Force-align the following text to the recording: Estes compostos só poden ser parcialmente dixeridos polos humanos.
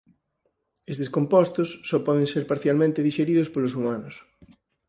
Estes 0.91 1.09
compostos 1.15 1.69
só 1.89 1.97
poden 2.07 2.27
ser 2.33 2.43
parcialmente 2.51 3.05
dixeridos 3.07 3.51
polos 3.53 3.73
humanos. 3.79 4.15